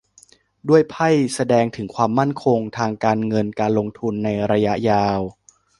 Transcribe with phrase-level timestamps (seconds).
[0.69, 5.19] ด้วยไพ่แสดงถึงความมั่นคงทางการเงินการลงทุนในระยะยาว